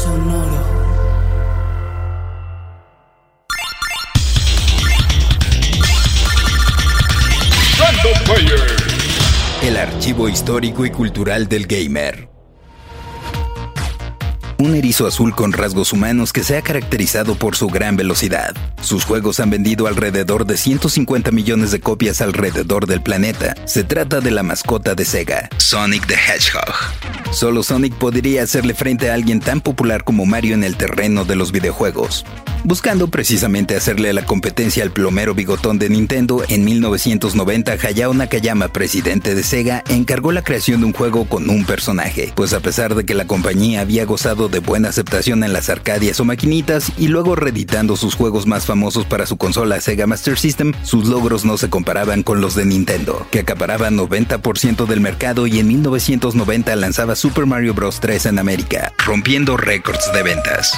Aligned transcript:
Sonoro. 0.00 0.72
El 9.62 9.76
archivo 9.76 10.28
histórico 10.28 10.86
y 10.86 10.90
cultural 10.90 11.48
del 11.48 11.66
gamer. 11.66 12.31
Un 14.62 14.76
erizo 14.76 15.08
azul 15.08 15.34
con 15.34 15.52
rasgos 15.52 15.92
humanos 15.92 16.32
que 16.32 16.44
se 16.44 16.56
ha 16.56 16.62
caracterizado 16.62 17.34
por 17.34 17.56
su 17.56 17.66
gran 17.66 17.96
velocidad. 17.96 18.54
Sus 18.80 19.04
juegos 19.04 19.40
han 19.40 19.50
vendido 19.50 19.88
alrededor 19.88 20.46
de 20.46 20.56
150 20.56 21.32
millones 21.32 21.72
de 21.72 21.80
copias 21.80 22.20
alrededor 22.20 22.86
del 22.86 23.02
planeta. 23.02 23.56
Se 23.64 23.82
trata 23.82 24.20
de 24.20 24.30
la 24.30 24.44
mascota 24.44 24.94
de 24.94 25.04
Sega, 25.04 25.48
Sonic 25.56 26.06
the 26.06 26.14
Hedgehog. 26.14 26.76
Solo 27.32 27.64
Sonic 27.64 27.94
podría 27.94 28.44
hacerle 28.44 28.74
frente 28.74 29.10
a 29.10 29.14
alguien 29.14 29.40
tan 29.40 29.60
popular 29.60 30.04
como 30.04 30.26
Mario 30.26 30.54
en 30.54 30.62
el 30.62 30.76
terreno 30.76 31.24
de 31.24 31.34
los 31.34 31.50
videojuegos. 31.50 32.24
Buscando 32.64 33.08
precisamente 33.08 33.74
hacerle 33.74 34.12
la 34.12 34.24
competencia 34.24 34.84
al 34.84 34.92
plomero 34.92 35.34
bigotón 35.34 35.80
de 35.80 35.88
Nintendo, 35.88 36.44
en 36.48 36.64
1990 36.64 37.72
Hayao 37.72 38.14
Nakayama, 38.14 38.68
presidente 38.68 39.34
de 39.34 39.42
Sega, 39.42 39.82
encargó 39.88 40.30
la 40.30 40.44
creación 40.44 40.80
de 40.80 40.86
un 40.86 40.92
juego 40.92 41.24
con 41.24 41.50
un 41.50 41.64
personaje, 41.64 42.32
pues 42.36 42.52
a 42.52 42.60
pesar 42.60 42.94
de 42.94 43.04
que 43.04 43.14
la 43.14 43.26
compañía 43.26 43.80
había 43.80 44.04
gozado 44.04 44.48
de 44.48 44.60
buena 44.60 44.90
aceptación 44.90 45.42
en 45.42 45.52
las 45.52 45.70
arcadias 45.70 46.20
o 46.20 46.24
maquinitas 46.24 46.92
y 46.96 47.08
luego 47.08 47.34
reeditando 47.34 47.96
sus 47.96 48.14
juegos 48.14 48.46
más 48.46 48.64
famosos 48.64 49.06
para 49.06 49.26
su 49.26 49.36
consola 49.36 49.80
Sega 49.80 50.06
Master 50.06 50.38
System, 50.38 50.72
sus 50.84 51.08
logros 51.08 51.44
no 51.44 51.58
se 51.58 51.68
comparaban 51.68 52.22
con 52.22 52.40
los 52.40 52.54
de 52.54 52.64
Nintendo, 52.64 53.26
que 53.32 53.40
acaparaba 53.40 53.90
90% 53.90 54.86
del 54.86 55.00
mercado 55.00 55.48
y 55.48 55.58
en 55.58 55.66
1990 55.66 56.76
lanzaba 56.76 57.16
Super 57.16 57.44
Mario 57.44 57.74
Bros. 57.74 57.98
3 57.98 58.26
en 58.26 58.38
América, 58.38 58.92
rompiendo 59.04 59.56
récords 59.56 60.12
de 60.12 60.22
ventas. 60.22 60.72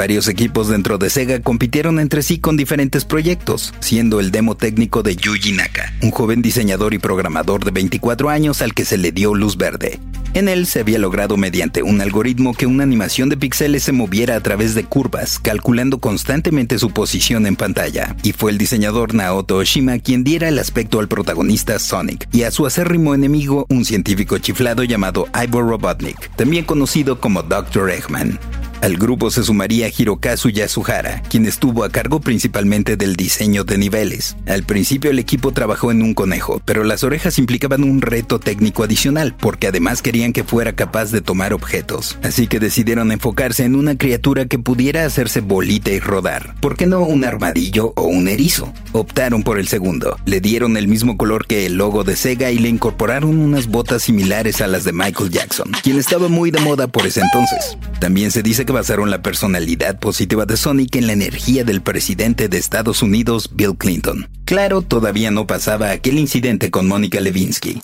Varios 0.00 0.28
equipos 0.28 0.68
dentro 0.68 0.96
de 0.96 1.10
Sega 1.10 1.42
compitieron 1.42 2.00
entre 2.00 2.22
sí 2.22 2.38
con 2.38 2.56
diferentes 2.56 3.04
proyectos, 3.04 3.74
siendo 3.80 4.18
el 4.18 4.30
demo 4.30 4.56
técnico 4.56 5.02
de 5.02 5.14
Yuji 5.14 5.52
Naka, 5.52 5.92
un 6.00 6.10
joven 6.10 6.40
diseñador 6.40 6.94
y 6.94 6.98
programador 6.98 7.66
de 7.66 7.70
24 7.70 8.30
años 8.30 8.62
al 8.62 8.72
que 8.72 8.86
se 8.86 8.96
le 8.96 9.12
dio 9.12 9.34
luz 9.34 9.58
verde. 9.58 10.00
En 10.32 10.48
él 10.48 10.64
se 10.64 10.80
había 10.80 10.98
logrado 10.98 11.36
mediante 11.36 11.82
un 11.82 12.00
algoritmo 12.00 12.54
que 12.54 12.64
una 12.64 12.82
animación 12.84 13.28
de 13.28 13.36
píxeles 13.36 13.82
se 13.82 13.92
moviera 13.92 14.36
a 14.36 14.40
través 14.40 14.74
de 14.74 14.84
curvas, 14.84 15.38
calculando 15.38 16.00
constantemente 16.00 16.78
su 16.78 16.92
posición 16.92 17.46
en 17.46 17.56
pantalla, 17.56 18.16
y 18.22 18.32
fue 18.32 18.52
el 18.52 18.56
diseñador 18.56 19.12
Naoto 19.12 19.56
Oshima 19.56 19.98
quien 19.98 20.24
diera 20.24 20.48
el 20.48 20.58
aspecto 20.58 20.98
al 20.98 21.08
protagonista 21.08 21.78
Sonic, 21.78 22.26
y 22.32 22.44
a 22.44 22.50
su 22.50 22.64
acérrimo 22.64 23.14
enemigo 23.14 23.66
un 23.68 23.84
científico 23.84 24.38
chiflado 24.38 24.82
llamado 24.82 25.28
Ivor 25.44 25.68
Robotnik, 25.68 26.34
también 26.36 26.64
conocido 26.64 27.20
como 27.20 27.42
Dr. 27.42 27.90
Eggman. 27.90 28.38
Al 28.80 28.96
grupo 28.96 29.30
se 29.30 29.42
sumaría 29.42 29.90
Hirokazu 29.94 30.48
Yasuhara, 30.48 31.22
quien 31.28 31.44
estuvo 31.44 31.84
a 31.84 31.90
cargo 31.90 32.20
principalmente 32.20 32.96
del 32.96 33.14
diseño 33.14 33.62
de 33.62 33.76
niveles. 33.76 34.36
Al 34.46 34.62
principio 34.62 35.10
el 35.10 35.18
equipo 35.18 35.52
trabajó 35.52 35.90
en 35.90 36.00
un 36.00 36.14
conejo, 36.14 36.62
pero 36.64 36.82
las 36.82 37.04
orejas 37.04 37.38
implicaban 37.38 37.84
un 37.84 38.00
reto 38.00 38.38
técnico 38.38 38.82
adicional, 38.82 39.36
porque 39.38 39.66
además 39.66 40.00
querían 40.00 40.32
que 40.32 40.44
fuera 40.44 40.72
capaz 40.72 41.12
de 41.12 41.20
tomar 41.20 41.52
objetos. 41.52 42.18
Así 42.22 42.46
que 42.46 42.58
decidieron 42.58 43.12
enfocarse 43.12 43.64
en 43.64 43.74
una 43.74 43.98
criatura 43.98 44.46
que 44.46 44.58
pudiera 44.58 45.04
hacerse 45.04 45.40
bolita 45.40 45.90
y 45.90 46.00
rodar. 46.00 46.54
¿Por 46.60 46.78
qué 46.78 46.86
no 46.86 47.00
un 47.00 47.26
armadillo 47.26 47.92
o 47.96 48.04
un 48.04 48.28
erizo? 48.28 48.72
Optaron 48.92 49.42
por 49.42 49.58
el 49.58 49.68
segundo. 49.68 50.16
Le 50.24 50.40
dieron 50.40 50.78
el 50.78 50.88
mismo 50.88 51.18
color 51.18 51.46
que 51.46 51.66
el 51.66 51.74
logo 51.74 52.02
de 52.02 52.16
Sega 52.16 52.50
y 52.50 52.58
le 52.58 52.70
incorporaron 52.70 53.40
unas 53.40 53.66
botas 53.66 54.04
similares 54.04 54.62
a 54.62 54.66
las 54.66 54.84
de 54.84 54.92
Michael 54.92 55.28
Jackson, 55.28 55.70
quien 55.82 55.98
estaba 55.98 56.28
muy 56.28 56.50
de 56.50 56.60
moda 56.60 56.86
por 56.86 57.06
ese 57.06 57.20
entonces. 57.20 57.76
También 58.00 58.30
se 58.30 58.42
dice 58.42 58.64
que 58.64 58.72
basaron 58.72 59.10
la 59.10 59.20
personalidad 59.20 59.98
positiva 59.98 60.46
de 60.46 60.56
Sonic 60.56 60.96
en 60.96 61.06
la 61.06 61.12
energía 61.12 61.64
del 61.64 61.82
presidente 61.82 62.48
de 62.48 62.56
Estados 62.56 63.02
Unidos, 63.02 63.50
Bill 63.52 63.76
Clinton. 63.76 64.26
Claro, 64.46 64.80
todavía 64.80 65.30
no 65.30 65.46
pasaba 65.46 65.90
aquel 65.90 66.18
incidente 66.18 66.70
con 66.70 66.88
Mónica 66.88 67.20
Levinsky. 67.20 67.82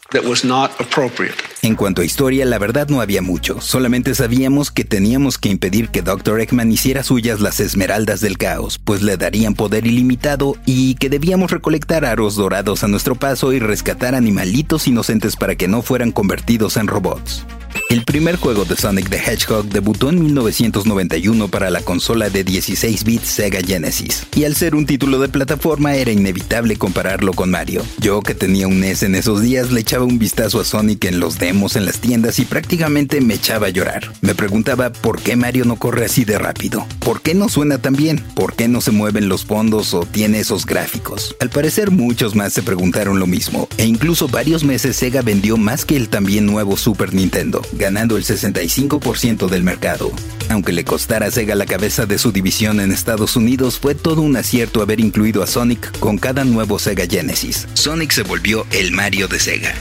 En 1.60 1.75
cuanto 1.77 2.00
a 2.00 2.04
historia, 2.04 2.47
la 2.47 2.59
verdad 2.59 2.88
no 2.88 3.03
había 3.03 3.21
mucho. 3.21 3.60
Solamente 3.60 4.15
sabíamos 4.15 4.71
que 4.71 4.84
teníamos 4.84 5.37
que 5.37 5.50
impedir 5.50 5.91
que 5.91 6.00
Dr. 6.00 6.41
Eggman 6.41 6.72
hiciera 6.72 7.03
suyas 7.03 7.41
las 7.41 7.60
esmeraldas 7.60 8.22
del 8.22 8.38
caos, 8.38 8.78
pues 8.78 9.03
le 9.03 9.19
darían 9.19 9.54
poder 9.54 9.87
ilimitado 9.87 10.56
y 10.65 10.94
que 10.94 11.10
debíamos 11.10 11.50
recolectar 11.50 12.06
aros 12.06 12.37
dorados 12.37 12.83
a 12.83 12.88
nuestro 12.88 13.16
paso 13.16 13.53
y 13.53 13.59
rescatar 13.59 14.15
animalitos 14.15 14.88
inocentes 14.88 15.37
para 15.37 15.56
que 15.56 15.69
no 15.69 15.83
fueran 15.83 16.10
convertidos 16.10 16.78
en 16.78 16.87
robots. 16.87 17.44
El 17.89 18.03
primer 18.05 18.35
juego 18.35 18.65
de 18.65 18.75
Sonic 18.75 19.09
the 19.11 19.17
Hedgehog 19.17 19.67
debutó 19.67 20.09
en 20.09 20.21
1991 20.21 21.47
para 21.47 21.71
la 21.71 21.83
consola 21.83 22.29
de 22.31 22.43
16 22.43 23.05
bits 23.05 23.29
Sega 23.29 23.61
Genesis, 23.61 24.27
y 24.35 24.43
al 24.43 24.57
ser 24.57 24.75
un 24.75 24.87
título 24.87 25.21
de 25.21 25.29
plataforma 25.29 25.95
era 25.95 26.11
inevitable 26.11 26.77
compararlo 26.77 27.33
con 27.33 27.51
Mario. 27.51 27.85
Yo 27.99 28.23
que 28.23 28.35
tenía 28.35 28.67
un 28.67 28.81
NES 28.81 29.05
en 29.05 29.15
esos 29.15 29.41
días 29.41 29.71
le 29.71 29.83
echaba 29.83 30.05
un 30.05 30.19
vistazo 30.19 30.59
a 30.59 30.65
Sonic 30.65 31.05
en 31.05 31.21
los 31.21 31.39
demos 31.39 31.77
en 31.77 31.87
las 31.87 32.01
tiendas 32.01 32.41
y 32.41 32.45
prácticamente 32.45 33.21
me 33.21 33.35
echaba 33.35 33.69
a 33.69 33.71
llorar. 33.71 34.11
Me 34.21 34.35
preguntaba 34.35 34.91
por 34.93 35.21
qué 35.21 35.37
Mario 35.37 35.65
no 35.65 35.77
corre 35.77 36.07
así 36.07 36.25
de 36.25 36.39
rápido, 36.39 36.85
por 36.99 37.23
qué 37.23 37.35
no 37.35 37.49
suena 37.49 37.79
tan 37.79 37.95
bien, 37.95 38.19
por 38.35 38.57
qué 38.57 38.67
no 38.67 38.81
se 38.81 38.91
mueven 38.91 39.29
los 39.29 39.45
fondos 39.45 39.95
o 39.95 40.05
tiene 40.05 40.41
esos 40.41 40.67
gráficos. 40.67 41.37
Al 41.39 41.51
parecer 41.51 41.93
muchos 41.93 42.35
más 42.35 42.53
se 42.53 42.65
preguntaron 42.65 43.21
lo 43.21 43.29
mismo, 43.29 43.69
e 43.79 43.87
incluso 43.87 44.27
varios 44.27 44.65
meses 44.65 44.97
Sega 44.97 45.23
vendió 45.23 45.57
más 45.57 45.85
que 45.85 45.95
el 45.95 46.09
también 46.09 46.47
nuevo 46.47 46.77
Super 46.77 47.15
Nintendo 47.15 47.63
ganando 47.77 48.17
el 48.17 48.25
65% 48.25 49.49
del 49.49 49.63
mercado. 49.63 50.11
Aunque 50.49 50.73
le 50.73 50.85
costara 50.85 51.27
a 51.27 51.31
Sega 51.31 51.55
la 51.55 51.67
cabeza 51.67 52.07
de 52.07 52.19
su 52.19 52.33
división 52.33 52.81
en 52.81 52.93
Estados 52.93 53.37
Unidos, 53.37 53.79
fue 53.79 53.95
todo 53.95 54.23
un 54.23 54.37
acierto 54.37 54.83
haber 54.83 55.01
incluido 55.01 55.43
a 55.43 55.47
Sonic 55.47 55.99
con 55.99 56.19
cada 56.19 56.45
nuevo 56.45 56.79
Sega 56.79 57.07
Genesis. 57.07 57.67
Sonic 57.75 58.13
se 58.13 58.23
volvió 58.23 58.67
el 58.71 58.93
Mario 58.93 59.29
de 59.29 59.39
Sega. 59.39 59.75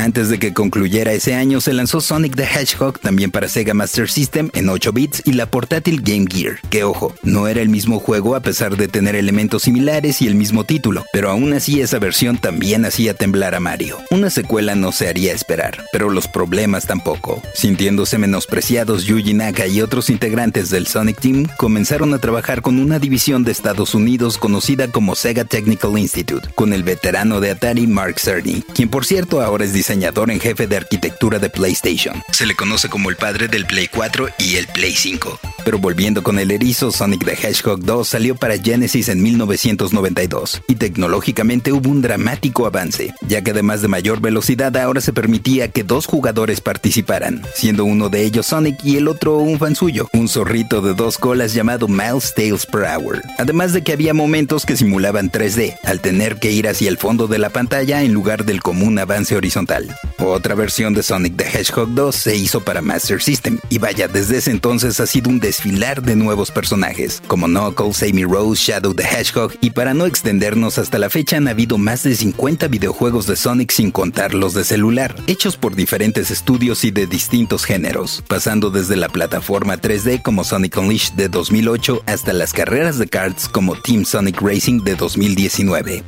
Antes 0.00 0.30
de 0.30 0.38
que 0.38 0.54
concluyera 0.54 1.12
ese 1.12 1.34
año, 1.34 1.60
se 1.60 1.74
lanzó 1.74 2.00
Sonic 2.00 2.34
the 2.34 2.44
Hedgehog 2.44 2.98
también 3.00 3.30
para 3.30 3.48
Sega 3.48 3.74
Master 3.74 4.08
System 4.08 4.48
en 4.54 4.70
8 4.70 4.94
bits 4.94 5.22
y 5.26 5.34
la 5.34 5.44
portátil 5.44 6.00
Game 6.00 6.24
Gear, 6.26 6.58
que 6.70 6.84
ojo, 6.84 7.14
no 7.22 7.48
era 7.48 7.60
el 7.60 7.68
mismo 7.68 7.98
juego 7.98 8.34
a 8.34 8.40
pesar 8.40 8.78
de 8.78 8.88
tener 8.88 9.14
elementos 9.14 9.64
similares 9.64 10.22
y 10.22 10.26
el 10.26 10.36
mismo 10.36 10.64
título, 10.64 11.04
pero 11.12 11.28
aún 11.28 11.52
así 11.52 11.82
esa 11.82 11.98
versión 11.98 12.38
también 12.38 12.86
hacía 12.86 13.12
temblar 13.12 13.54
a 13.54 13.60
Mario. 13.60 13.98
Una 14.10 14.30
secuela 14.30 14.74
no 14.74 14.90
se 14.90 15.06
haría 15.06 15.34
esperar, 15.34 15.84
pero 15.92 16.08
los 16.08 16.28
problemas 16.28 16.86
tampoco. 16.86 17.42
Sintiéndose 17.54 18.16
menospreciados, 18.16 19.04
Yuji 19.04 19.34
Naka 19.34 19.66
y 19.66 19.82
otros 19.82 20.08
integrantes 20.08 20.70
del 20.70 20.86
Sonic 20.86 21.20
Team 21.20 21.46
comenzaron 21.58 22.14
a 22.14 22.18
trabajar 22.18 22.62
con 22.62 22.78
una 22.78 22.98
división 22.98 23.44
de 23.44 23.52
Estados 23.52 23.94
Unidos 23.94 24.38
conocida 24.38 24.88
como 24.88 25.14
Sega 25.14 25.44
Technical 25.44 25.98
Institute, 25.98 26.48
con 26.54 26.72
el 26.72 26.84
veterano 26.84 27.40
de 27.40 27.50
Atari 27.50 27.86
Mark 27.86 28.18
Cerny, 28.18 28.64
quien 28.74 28.88
por 28.88 29.04
cierto 29.04 29.42
ahora 29.42 29.66
es 29.66 29.74
diseñador 29.74 29.89
en 29.90 30.40
jefe 30.40 30.66
de 30.66 30.76
arquitectura 30.76 31.38
de 31.38 31.50
PlayStation. 31.50 32.22
Se 32.30 32.46
le 32.46 32.54
conoce 32.54 32.88
como 32.88 33.10
el 33.10 33.16
padre 33.16 33.48
del 33.48 33.66
Play 33.66 33.88
4 33.88 34.28
y 34.38 34.56
el 34.56 34.66
Play 34.68 34.94
5. 34.94 35.49
Pero 35.70 35.78
volviendo 35.78 36.24
con 36.24 36.40
el 36.40 36.50
erizo, 36.50 36.90
Sonic 36.90 37.24
the 37.24 37.46
Hedgehog 37.46 37.84
2 37.84 38.08
salió 38.08 38.34
para 38.34 38.58
Genesis 38.58 39.08
en 39.08 39.22
1992 39.22 40.62
y 40.66 40.74
tecnológicamente 40.74 41.70
hubo 41.70 41.90
un 41.90 42.02
dramático 42.02 42.66
avance, 42.66 43.14
ya 43.28 43.44
que 43.44 43.52
además 43.52 43.80
de 43.80 43.86
mayor 43.86 44.20
velocidad 44.20 44.76
ahora 44.76 45.00
se 45.00 45.12
permitía 45.12 45.68
que 45.68 45.84
dos 45.84 46.06
jugadores 46.06 46.60
participaran, 46.60 47.42
siendo 47.54 47.84
uno 47.84 48.08
de 48.08 48.24
ellos 48.24 48.46
Sonic 48.46 48.84
y 48.84 48.96
el 48.96 49.06
otro 49.06 49.36
un 49.36 49.60
fan 49.60 49.76
suyo, 49.76 50.08
un 50.12 50.26
zorrito 50.26 50.80
de 50.80 50.92
dos 50.92 51.18
colas 51.18 51.54
llamado 51.54 51.86
Miles 51.86 52.34
Tales 52.34 52.66
per 52.66 52.82
Hour. 52.82 53.22
Además 53.38 53.72
de 53.72 53.84
que 53.84 53.92
había 53.92 54.12
momentos 54.12 54.66
que 54.66 54.76
simulaban 54.76 55.30
3D, 55.30 55.76
al 55.84 56.00
tener 56.00 56.40
que 56.40 56.50
ir 56.50 56.66
hacia 56.66 56.88
el 56.88 56.98
fondo 56.98 57.28
de 57.28 57.38
la 57.38 57.50
pantalla 57.50 58.02
en 58.02 58.12
lugar 58.12 58.44
del 58.44 58.60
común 58.60 58.98
avance 58.98 59.36
horizontal. 59.36 59.96
Otra 60.18 60.56
versión 60.56 60.94
de 60.94 61.04
Sonic 61.04 61.36
the 61.36 61.44
Hedgehog 61.44 61.94
2 61.94 62.16
se 62.16 62.34
hizo 62.34 62.60
para 62.60 62.82
Master 62.82 63.22
System, 63.22 63.60
y 63.68 63.78
vaya, 63.78 64.08
desde 64.08 64.38
ese 64.38 64.50
entonces 64.50 64.98
ha 64.98 65.06
sido 65.06 65.30
un 65.30 65.38
desfilar 65.60 66.00
de 66.00 66.16
nuevos 66.16 66.50
personajes, 66.50 67.20
como 67.26 67.46
Knuckles, 67.46 68.02
Amy 68.02 68.24
Rose, 68.24 68.62
Shadow 68.64 68.94
the 68.94 69.02
Hedgehog, 69.02 69.52
y 69.60 69.68
para 69.68 69.92
no 69.92 70.06
extendernos 70.06 70.78
hasta 70.78 70.98
la 70.98 71.10
fecha 71.10 71.36
han 71.36 71.48
habido 71.48 71.76
más 71.76 72.02
de 72.02 72.14
50 72.14 72.66
videojuegos 72.68 73.26
de 73.26 73.36
Sonic 73.36 73.70
sin 73.70 73.90
contar 73.90 74.32
los 74.32 74.54
de 74.54 74.64
celular, 74.64 75.14
hechos 75.26 75.58
por 75.58 75.76
diferentes 75.76 76.30
estudios 76.30 76.82
y 76.84 76.92
de 76.92 77.06
distintos 77.06 77.66
géneros, 77.66 78.24
pasando 78.26 78.70
desde 78.70 78.96
la 78.96 79.10
plataforma 79.10 79.76
3D 79.76 80.22
como 80.22 80.44
Sonic 80.44 80.78
Unleashed 80.78 81.12
de 81.12 81.28
2008 81.28 82.04
hasta 82.06 82.32
las 82.32 82.54
carreras 82.54 82.96
de 82.96 83.08
karts 83.08 83.46
como 83.46 83.76
Team 83.76 84.06
Sonic 84.06 84.40
Racing 84.40 84.82
de 84.82 84.96
2019. 84.96 86.02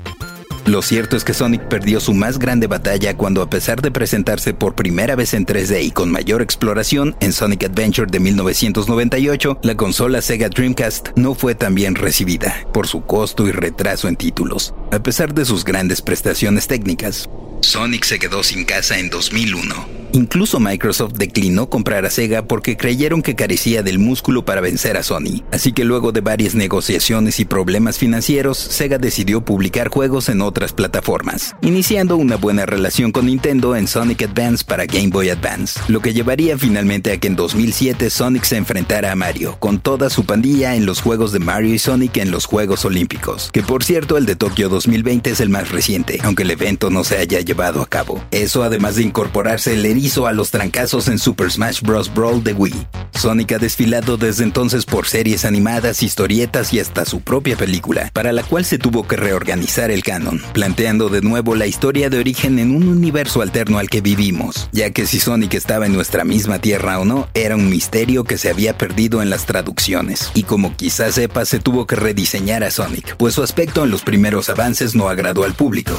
Lo 0.66 0.80
cierto 0.80 1.16
es 1.16 1.24
que 1.24 1.34
Sonic 1.34 1.62
perdió 1.66 1.98
su 1.98 2.14
más 2.14 2.38
grande 2.38 2.68
batalla 2.68 3.16
cuando 3.16 3.42
a 3.42 3.50
pesar 3.50 3.82
de 3.82 3.90
presentarse 3.90 4.54
por 4.54 4.76
primera 4.76 5.16
vez 5.16 5.34
en 5.34 5.44
3D 5.44 5.82
y 5.82 5.90
con 5.90 6.10
mayor 6.12 6.40
exploración 6.40 7.16
en 7.18 7.32
Sonic 7.32 7.64
Adventure 7.64 8.08
de 8.08 8.20
1998, 8.20 9.58
la 9.62 9.76
consola 9.76 10.22
Sega 10.22 10.48
Dreamcast 10.48 11.08
no 11.16 11.34
fue 11.34 11.56
tan 11.56 11.74
bien 11.74 11.96
recibida 11.96 12.64
por 12.72 12.86
su 12.86 13.02
costo 13.02 13.48
y 13.48 13.50
retraso 13.50 14.06
en 14.06 14.14
títulos, 14.14 14.72
a 14.92 15.02
pesar 15.02 15.34
de 15.34 15.44
sus 15.44 15.64
grandes 15.64 16.00
prestaciones 16.00 16.68
técnicas. 16.68 17.28
Sonic 17.60 18.04
se 18.04 18.20
quedó 18.20 18.44
sin 18.44 18.64
casa 18.64 18.98
en 18.98 19.10
2001 19.10 20.02
Incluso 20.14 20.60
Microsoft 20.60 21.14
declinó 21.14 21.70
comprar 21.70 22.04
a 22.04 22.10
Sega 22.10 22.42
porque 22.42 22.76
creyeron 22.76 23.22
que 23.22 23.34
carecía 23.34 23.82
del 23.82 23.98
músculo 23.98 24.44
para 24.44 24.60
vencer 24.60 24.98
a 24.98 25.02
Sony. 25.02 25.42
Así 25.50 25.72
que 25.72 25.84
luego 25.84 26.12
de 26.12 26.20
varias 26.20 26.54
negociaciones 26.54 27.40
y 27.40 27.46
problemas 27.46 27.96
financieros, 27.96 28.58
Sega 28.58 28.98
decidió 28.98 29.42
publicar 29.42 29.88
juegos 29.88 30.28
en 30.28 30.42
otras 30.52 30.74
plataformas, 30.74 31.56
iniciando 31.62 32.18
una 32.18 32.36
buena 32.36 32.66
relación 32.66 33.10
con 33.10 33.24
Nintendo 33.24 33.74
en 33.74 33.88
Sonic 33.88 34.24
Advance 34.24 34.64
para 34.64 34.84
Game 34.84 35.08
Boy 35.08 35.30
Advance, 35.30 35.80
lo 35.88 36.02
que 36.02 36.12
llevaría 36.12 36.58
finalmente 36.58 37.12
a 37.12 37.16
que 37.16 37.28
en 37.28 37.36
2007 37.36 38.10
Sonic 38.10 38.44
se 38.44 38.58
enfrentara 38.58 39.12
a 39.12 39.16
Mario, 39.16 39.56
con 39.60 39.80
toda 39.80 40.10
su 40.10 40.26
pandilla 40.26 40.74
en 40.74 40.84
los 40.84 41.00
juegos 41.00 41.32
de 41.32 41.38
Mario 41.38 41.72
y 41.72 41.78
Sonic 41.78 42.18
en 42.18 42.30
los 42.30 42.44
Juegos 42.44 42.84
Olímpicos, 42.84 43.48
que 43.50 43.62
por 43.62 43.82
cierto 43.82 44.18
el 44.18 44.26
de 44.26 44.36
Tokio 44.36 44.68
2020 44.68 45.30
es 45.30 45.40
el 45.40 45.48
más 45.48 45.70
reciente, 45.70 46.18
aunque 46.22 46.42
el 46.42 46.50
evento 46.50 46.90
no 46.90 47.02
se 47.02 47.16
haya 47.16 47.40
llevado 47.40 47.80
a 47.80 47.86
cabo. 47.86 48.22
Eso 48.30 48.62
además 48.62 48.96
de 48.96 49.04
incorporarse 49.04 49.72
el 49.72 49.86
hizo 49.96 50.26
a 50.26 50.32
los 50.32 50.50
trancazos 50.50 51.08
en 51.08 51.18
Super 51.18 51.50
Smash 51.50 51.80
Bros. 51.80 52.12
Brawl 52.12 52.42
de 52.42 52.52
Wii. 52.52 52.86
Sonic 53.14 53.52
ha 53.52 53.58
desfilado 53.58 54.16
desde 54.16 54.42
entonces 54.42 54.84
por 54.84 55.06
series 55.06 55.44
animadas, 55.44 56.02
historietas 56.02 56.72
y 56.72 56.80
hasta 56.80 57.04
su 57.04 57.20
propia 57.20 57.56
película, 57.56 58.10
para 58.12 58.32
la 58.32 58.42
cual 58.42 58.64
se 58.64 58.78
tuvo 58.78 59.06
que 59.06 59.16
reorganizar 59.16 59.90
el 59.90 60.02
canon, 60.02 60.41
planteando 60.52 61.08
de 61.08 61.20
nuevo 61.20 61.54
la 61.54 61.66
historia 61.66 62.10
de 62.10 62.18
origen 62.18 62.58
en 62.58 62.74
un 62.74 62.88
universo 62.88 63.42
alterno 63.42 63.78
al 63.78 63.88
que 63.88 64.00
vivimos, 64.00 64.68
ya 64.72 64.90
que 64.90 65.06
si 65.06 65.20
Sonic 65.20 65.54
estaba 65.54 65.86
en 65.86 65.92
nuestra 65.92 66.24
misma 66.24 66.58
tierra 66.58 66.98
o 66.98 67.04
no, 67.04 67.28
era 67.34 67.56
un 67.56 67.68
misterio 67.68 68.24
que 68.24 68.38
se 68.38 68.50
había 68.50 68.76
perdido 68.76 69.22
en 69.22 69.30
las 69.30 69.46
traducciones. 69.46 70.30
Y 70.34 70.42
como 70.44 70.76
quizás 70.76 71.14
sepa, 71.14 71.44
se 71.44 71.58
tuvo 71.58 71.86
que 71.86 71.96
rediseñar 71.96 72.64
a 72.64 72.70
Sonic, 72.70 73.16
pues 73.16 73.34
su 73.34 73.42
aspecto 73.42 73.84
en 73.84 73.90
los 73.90 74.02
primeros 74.02 74.48
avances 74.48 74.94
no 74.94 75.08
agradó 75.08 75.44
al 75.44 75.54
público. 75.54 75.92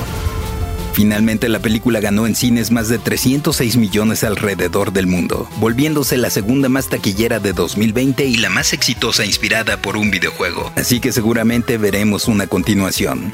Finalmente 0.94 1.50
la 1.50 1.60
película 1.60 2.00
ganó 2.00 2.28
en 2.28 2.36
cines 2.36 2.69
más 2.69 2.88
de 2.88 3.00
306 3.00 3.78
millones 3.78 4.24
alrededor 4.24 4.94
del 4.94 5.07
mundo, 5.07 5.50
volviéndose 5.60 6.18
la 6.18 6.30
segunda 6.30 6.69
más 6.69 6.88
taquillera 6.88 7.39
de 7.39 7.51
2020 7.51 8.25
y 8.25 8.38
la 8.38 8.51
más 8.51 8.74
exitosa 8.74 9.25
inspirada 9.25 9.78
por 9.78 9.98
un 9.98 10.12
videojuego. 10.12 10.72
Así 10.75 11.00
que 11.00 11.12
seguramente 11.12 11.80
veremos 11.80 12.28
una 12.28 12.46
continuación. 12.46 13.34